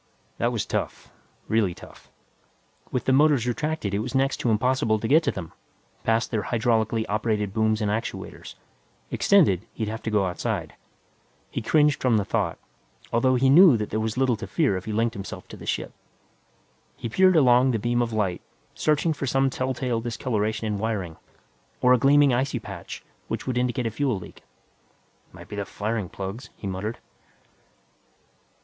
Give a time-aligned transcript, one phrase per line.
[0.39, 1.11] That was tough,
[1.47, 2.09] really tough.
[2.91, 5.51] With the motors retracted it was next to impossible to get to them,
[6.03, 8.55] past their hydraulically operated booms and actuators.
[9.11, 10.73] Extended, he'd have to go outside.
[11.51, 12.57] He cringed from the thought,
[13.13, 15.67] although he knew that there was little to fear if he linked himself to the
[15.67, 15.93] ship.
[16.97, 18.41] He peered along the beam of light,
[18.73, 21.17] searching for some telltale discoloration in wiring,
[21.79, 24.41] or a gleaming icy patch which would indicate a fuel leak.
[25.31, 26.97] "Might be the firing plugs," he muttered.